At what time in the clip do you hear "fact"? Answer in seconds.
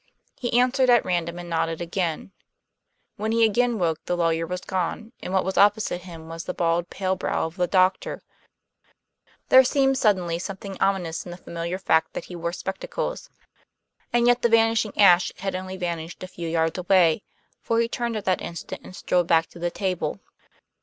11.77-12.13